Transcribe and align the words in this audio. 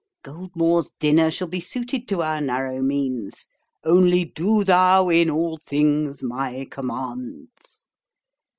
Goldmore's 0.23 0.89
dinner 0.99 1.29
shall 1.29 1.47
be 1.47 1.59
suited 1.59 2.07
to 2.07 2.23
our 2.23 2.41
narrow 2.41 2.81
means. 2.81 3.45
Only 3.83 4.25
do 4.25 4.63
thou 4.63 5.09
in 5.09 5.29
all 5.29 5.57
things 5.57 6.23
my 6.23 6.67
commands.' 6.71 7.85